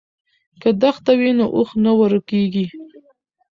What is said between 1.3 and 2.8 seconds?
نو اوښ نه ورکیږي.